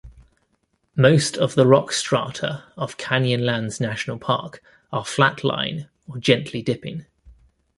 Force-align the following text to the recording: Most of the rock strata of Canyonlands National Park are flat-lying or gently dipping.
Most 0.95 1.37
of 1.37 1.53
the 1.53 1.67
rock 1.67 1.91
strata 1.91 2.63
of 2.75 2.97
Canyonlands 2.97 3.79
National 3.79 4.17
Park 4.17 4.63
are 4.91 5.05
flat-lying 5.05 5.85
or 6.07 6.17
gently 6.17 6.63
dipping. 6.63 7.05